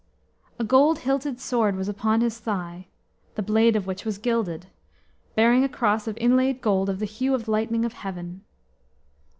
A 0.57 0.63
gold 0.63 0.97
hilted 1.05 1.39
sword 1.39 1.75
was 1.75 1.87
upon 1.87 2.21
his 2.21 2.39
thigh, 2.39 2.87
the 3.35 3.43
blade 3.43 3.75
of 3.75 3.85
which 3.85 4.03
was 4.03 4.17
gilded, 4.17 4.65
bearing 5.35 5.63
a 5.63 5.69
cross 5.69 6.07
of 6.07 6.17
inlaid 6.17 6.59
gold 6.59 6.89
of 6.89 6.97
the 6.97 7.05
hue 7.05 7.35
of 7.35 7.45
the 7.45 7.51
lightning 7.51 7.85
of 7.85 7.93
heaven. 7.93 8.41